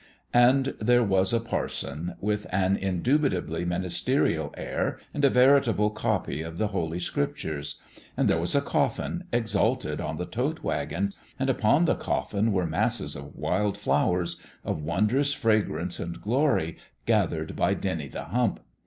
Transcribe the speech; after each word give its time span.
And 0.33 0.73
there 0.81 1.03
was 1.03 1.31
a 1.31 1.39
parson, 1.39 2.15
with 2.19 2.47
an 2.51 2.75
indubitably 2.75 3.65
ministerial 3.65 4.51
air 4.57 4.97
and 5.13 5.23
a 5.23 5.29
veritable 5.29 5.91
copy 5.91 6.41
of 6.41 6.57
the 6.57 6.69
Holy 6.69 6.97
Scriptures 6.99 7.79
and 8.17 8.27
there 8.27 8.39
was 8.39 8.55
a 8.55 8.61
coffin, 8.61 9.25
exalted 9.31 10.01
on 10.01 10.17
the 10.17 10.25
tote 10.25 10.63
wagon 10.63 11.13
and 11.37 11.51
upon 11.51 11.85
the 11.85 11.93
coffin 11.93 12.51
were 12.51 12.65
masses 12.65 13.15
of 13.15 13.35
wild 13.35 13.77
flowers, 13.77 14.41
of 14.65 14.81
wondrous 14.81 15.33
fragrance 15.35 15.99
and 15.99 16.19
glory, 16.19 16.77
gathered 17.05 17.55
by 17.55 17.75
Dennie 17.75 18.09
the 18.09 18.23
Hump. 18.23 18.59